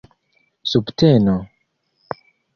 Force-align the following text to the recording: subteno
subteno 0.71 1.35